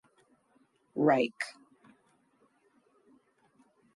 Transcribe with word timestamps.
Reich. 0.95 1.37